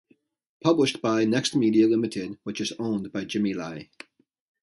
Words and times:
Published 0.63 0.99
by 0.99 1.25
Next 1.25 1.55
Media 1.55 1.87
Limited 1.87 2.39
which 2.41 2.59
is 2.59 2.73
owned 2.79 3.11
by 3.11 3.23
Jimmy 3.23 3.53
Lai. 3.53 3.91